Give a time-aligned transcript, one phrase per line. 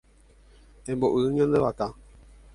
[0.91, 1.85] Emboy'u ñande vaka.